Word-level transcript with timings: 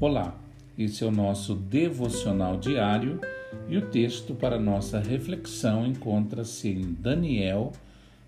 Olá, 0.00 0.36
esse 0.76 1.04
é 1.04 1.06
o 1.06 1.12
nosso 1.12 1.54
devocional 1.54 2.56
diário 2.58 3.20
e 3.68 3.78
o 3.78 3.90
texto 3.90 4.34
para 4.34 4.58
nossa 4.58 4.98
reflexão 4.98 5.86
encontra-se 5.86 6.68
em 6.68 6.92
Daniel, 6.94 7.70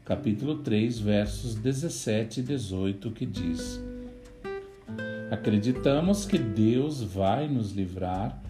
capítulo 0.05 0.59
3, 0.59 1.01
versos 1.01 1.57
17 1.57 2.39
e 2.39 2.43
18, 2.45 3.11
que 3.11 3.27
diz: 3.27 3.83
Acreditamos 5.29 6.25
que 6.25 6.39
Deus 6.39 7.03
vai 7.03 7.49
nos 7.49 7.73
livrar, 7.73 8.41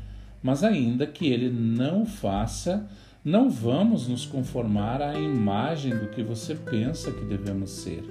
mas 0.43 0.62
ainda 0.62 1.07
que 1.07 1.26
ele 1.26 1.48
não 1.48 2.04
faça, 2.04 2.86
não 3.25 3.48
vamos 3.48 4.07
nos 4.07 4.26
conformar 4.26 5.00
à 5.00 5.18
imagem 5.18 5.96
do 5.96 6.08
que 6.08 6.22
você 6.22 6.54
pensa 6.54 7.11
que 7.11 7.25
devemos 7.25 7.71
ser. 7.71 8.04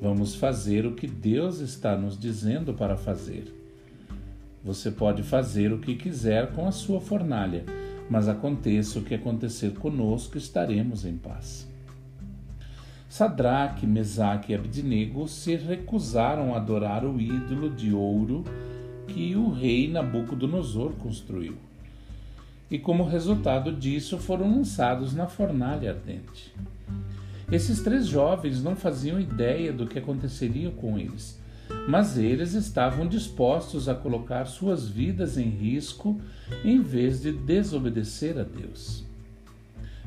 Vamos 0.00 0.34
fazer 0.34 0.86
o 0.86 0.94
que 0.94 1.06
Deus 1.06 1.60
está 1.60 1.94
nos 1.94 2.18
dizendo 2.18 2.72
para 2.72 2.96
fazer. 2.96 3.58
Você 4.64 4.90
pode 4.90 5.22
fazer 5.22 5.72
o 5.72 5.78
que 5.78 5.94
quiser 5.94 6.52
com 6.52 6.66
a 6.66 6.72
sua 6.72 7.00
fornalha, 7.00 7.64
mas 8.10 8.28
aconteça 8.28 8.98
o 8.98 9.02
que 9.02 9.14
acontecer 9.14 9.72
conosco, 9.74 10.36
estaremos 10.36 11.04
em 11.04 11.16
paz. 11.16 11.68
Sadraque, 13.08 13.86
Mesaque 13.86 14.52
e 14.52 14.54
Abednego 14.54 15.28
se 15.28 15.54
recusaram 15.54 16.54
a 16.54 16.56
adorar 16.56 17.04
o 17.04 17.20
ídolo 17.20 17.70
de 17.70 17.92
ouro 17.92 18.44
que 19.06 19.34
o 19.34 19.50
rei 19.50 19.88
Nabucodonosor 19.88 20.92
construiu. 20.94 21.56
E 22.70 22.78
como 22.78 23.04
resultado 23.04 23.72
disso, 23.72 24.18
foram 24.18 24.50
lançados 24.50 25.14
na 25.14 25.26
fornalha 25.26 25.90
ardente. 25.90 26.54
Esses 27.50 27.80
três 27.80 28.06
jovens 28.06 28.62
não 28.62 28.76
faziam 28.76 29.18
ideia 29.18 29.72
do 29.72 29.86
que 29.86 29.98
aconteceria 29.98 30.70
com 30.70 30.98
eles 30.98 31.38
mas 31.88 32.18
eles 32.18 32.54
estavam 32.54 33.06
dispostos 33.06 33.88
a 33.88 33.94
colocar 33.94 34.44
suas 34.46 34.88
vidas 34.88 35.38
em 35.38 35.48
risco 35.48 36.20
em 36.64 36.80
vez 36.80 37.22
de 37.22 37.32
desobedecer 37.32 38.38
a 38.38 38.42
Deus. 38.42 39.04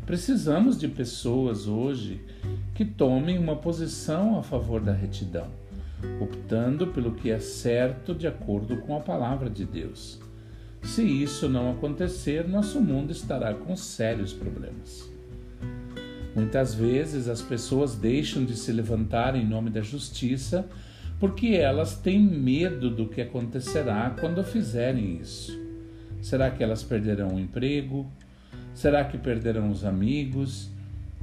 Precisamos 0.06 0.78
de 0.80 0.88
pessoas 0.88 1.68
hoje 1.68 2.22
que 2.74 2.84
tomem 2.84 3.38
uma 3.38 3.56
posição 3.56 4.38
a 4.38 4.44
favor 4.44 4.82
da 4.82 4.92
retidão, 4.92 5.48
optando 6.20 6.88
pelo 6.88 7.14
que 7.14 7.30
é 7.30 7.40
certo 7.40 8.14
de 8.14 8.28
acordo 8.28 8.78
com 8.78 8.96
a 8.98 9.00
palavra 9.00 9.50
de 9.50 9.64
Deus. 9.64 10.20
Se 10.84 11.04
isso 11.04 11.48
não 11.48 11.72
acontecer, 11.72 12.48
nosso 12.48 12.82
mundo 12.82 13.12
estará 13.12 13.54
com 13.54 13.76
sérios 13.76 14.34
problemas. 14.34 15.10
Muitas 16.36 16.74
vezes 16.74 17.28
as 17.28 17.42
pessoas 17.42 17.96
deixam 17.96 18.44
de 18.44 18.56
se 18.56 18.72
levantar 18.72 19.36
em 19.36 19.46
nome 19.46 19.70
da 19.70 19.82
justiça 19.82 20.68
porque 21.22 21.50
elas 21.50 21.96
têm 21.96 22.20
medo 22.20 22.90
do 22.90 23.08
que 23.08 23.22
acontecerá 23.22 24.10
quando 24.20 24.44
fizerem 24.44 25.20
isso. 25.22 25.56
Será 26.20 26.50
que 26.50 26.64
elas 26.64 26.82
perderão 26.82 27.36
o 27.36 27.40
emprego? 27.40 28.12
Será 28.74 29.06
que 29.06 29.20
perderão 29.20 29.70
os 29.70 29.86
amigos? 29.86 30.72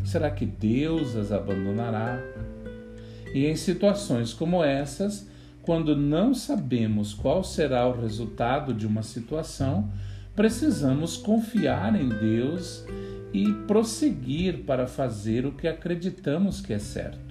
Será 0.05 0.31
que 0.31 0.47
Deus 0.47 1.17
as 1.17 1.33
abandonará? 1.33 2.23
E 3.35 3.45
em 3.47 3.57
situações 3.57 4.33
como 4.33 4.63
essas, 4.63 5.29
quando 5.63 5.97
não 5.97 6.33
sabemos 6.33 7.13
qual 7.13 7.43
será 7.43 7.85
o 7.89 8.01
resultado 8.01 8.73
de 8.73 8.87
uma 8.87 9.03
situação, 9.03 9.91
precisamos 10.37 11.17
confiar 11.17 12.01
em 12.01 12.09
Deus 12.09 12.85
e 13.33 13.53
prosseguir 13.67 14.59
para 14.59 14.87
fazer 14.87 15.45
o 15.45 15.51
que 15.51 15.67
acreditamos 15.67 16.61
que 16.61 16.73
é 16.73 16.79
certo 16.79 17.28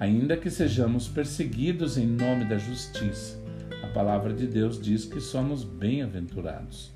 ainda 0.00 0.34
que 0.34 0.50
sejamos 0.50 1.06
perseguidos 1.08 1.98
em 1.98 2.06
nome 2.06 2.46
da 2.46 2.56
justiça. 2.56 3.38
A 3.84 3.86
palavra 3.88 4.32
de 4.32 4.46
Deus 4.46 4.80
diz 4.80 5.04
que 5.04 5.20
somos 5.20 5.62
bem-aventurados. 5.62 6.90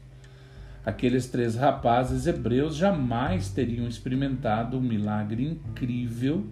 Aqueles 0.87 1.27
três 1.27 1.55
rapazes 1.55 2.27
hebreus 2.27 2.75
jamais 2.75 3.51
teriam 3.51 3.87
experimentado 3.87 4.79
um 4.79 4.81
milagre 4.81 5.45
incrível 5.45 6.47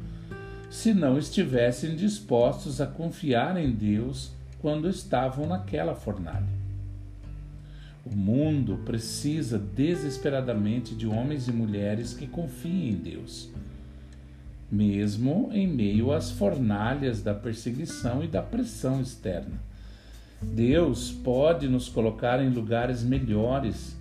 se 0.68 0.92
não 0.92 1.18
estivessem 1.18 1.96
dispostos 1.96 2.82
a 2.82 2.86
confiar 2.86 3.56
em 3.56 3.70
Deus 3.72 4.32
quando 4.60 4.90
estavam 4.90 5.46
naquela 5.46 5.94
fornalha. 5.94 6.62
O 8.04 8.14
mundo 8.14 8.78
precisa 8.84 9.58
desesperadamente 9.58 10.94
de 10.94 11.06
homens 11.06 11.48
e 11.48 11.52
mulheres 11.52 12.12
que 12.12 12.26
confiem 12.26 12.90
em 12.90 12.94
Deus 12.96 13.50
mesmo 14.72 15.50
em 15.52 15.68
meio 15.68 16.10
às 16.12 16.30
fornalhas 16.30 17.22
da 17.22 17.34
perseguição 17.34 18.24
e 18.24 18.26
da 18.26 18.40
pressão 18.40 19.02
externa. 19.02 19.60
Deus 20.40 21.12
pode 21.12 21.68
nos 21.68 21.90
colocar 21.90 22.42
em 22.42 22.48
lugares 22.48 23.04
melhores, 23.04 23.94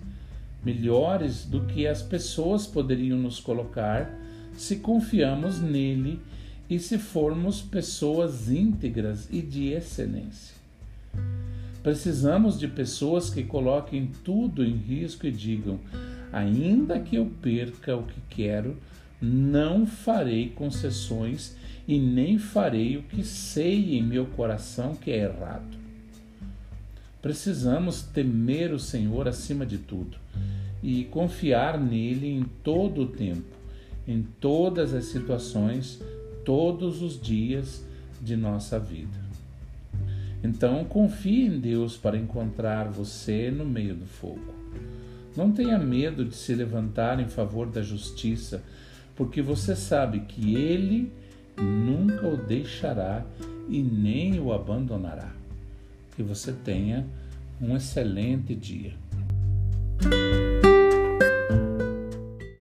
melhores 0.64 1.44
do 1.44 1.66
que 1.66 1.86
as 1.86 2.00
pessoas 2.00 2.66
poderiam 2.66 3.18
nos 3.18 3.38
colocar 3.38 4.10
se 4.56 4.76
confiamos 4.76 5.60
nele 5.60 6.18
e 6.68 6.78
se 6.78 6.96
formos 6.98 7.60
pessoas 7.60 8.50
íntegras 8.50 9.28
e 9.30 9.42
de 9.42 9.68
excelência. 9.68 10.56
Precisamos 11.82 12.58
de 12.58 12.66
pessoas 12.66 13.28
que 13.28 13.44
coloquem 13.44 14.10
tudo 14.24 14.64
em 14.64 14.76
risco 14.76 15.26
e 15.26 15.30
digam: 15.30 15.78
ainda 16.32 16.98
que 16.98 17.16
eu 17.16 17.26
perca 17.42 17.96
o 17.96 18.04
que 18.04 18.20
quero, 18.30 18.76
não 19.22 19.86
farei 19.86 20.48
concessões 20.50 21.56
e 21.86 21.98
nem 21.98 22.38
farei 22.38 22.96
o 22.96 23.02
que 23.04 23.22
sei 23.22 23.96
em 23.96 24.02
meu 24.02 24.26
coração 24.26 24.96
que 24.96 25.12
é 25.12 25.24
errado. 25.24 25.78
Precisamos 27.20 28.02
temer 28.02 28.72
o 28.72 28.80
Senhor 28.80 29.28
acima 29.28 29.64
de 29.64 29.78
tudo 29.78 30.16
e 30.82 31.04
confiar 31.04 31.78
nele 31.78 32.28
em 32.28 32.42
todo 32.64 33.02
o 33.02 33.06
tempo, 33.06 33.56
em 34.08 34.22
todas 34.40 34.92
as 34.92 35.04
situações, 35.04 36.02
todos 36.44 37.00
os 37.00 37.20
dias 37.20 37.84
de 38.20 38.36
nossa 38.36 38.80
vida. 38.80 39.22
Então, 40.42 40.84
confie 40.84 41.46
em 41.46 41.60
Deus 41.60 41.96
para 41.96 42.18
encontrar 42.18 42.88
você 42.88 43.48
no 43.52 43.64
meio 43.64 43.94
do 43.94 44.06
fogo. 44.06 44.52
Não 45.36 45.52
tenha 45.52 45.78
medo 45.78 46.24
de 46.24 46.34
se 46.34 46.52
levantar 46.52 47.20
em 47.20 47.28
favor 47.28 47.68
da 47.68 47.80
justiça, 47.80 48.62
porque 49.14 49.42
você 49.42 49.76
sabe 49.76 50.20
que 50.20 50.54
Ele 50.54 51.12
nunca 51.56 52.26
o 52.26 52.36
deixará 52.36 53.24
e 53.68 53.82
nem 53.82 54.40
o 54.40 54.52
abandonará. 54.52 55.32
Que 56.16 56.22
você 56.22 56.52
tenha 56.52 57.06
um 57.60 57.76
excelente 57.76 58.54
dia. 58.54 58.94